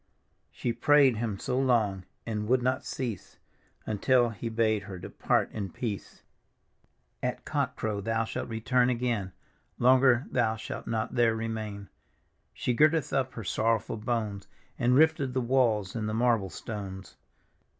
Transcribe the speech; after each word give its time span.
"She 0.51 0.73
prayed 0.73 1.17
Him 1.17 1.37
so 1.37 1.59
long 1.59 2.05
and 2.25 2.47
would 2.47 2.63
not 2.63 2.83
cease, 2.83 3.37
Until 3.85 4.29
He 4.31 4.49
bade 4.49 4.81
her 4.85 4.97
depart 4.97 5.51
in 5.51 5.69
peace." 5.69 6.23
At 7.21 7.45
cock 7.45 7.75
crow 7.75 8.01
thou 8.01 8.25
shalt 8.25 8.49
return 8.49 8.89
again; 8.89 9.31
Longer 9.77 10.25
thou 10.31 10.55
shalt 10.55 10.87
not 10.87 11.13
there 11.13 11.35
remain!" 11.35 11.87
She 12.51 12.73
girded 12.73 13.13
up 13.13 13.33
her 13.33 13.43
sorrowful 13.43 13.97
bones, 13.97 14.47
And 14.79 14.95
rifted 14.95 15.35
the 15.35 15.39
walls 15.41 15.95
and 15.95 16.09
the 16.09 16.15
marble 16.15 16.49
stones. 16.49 17.15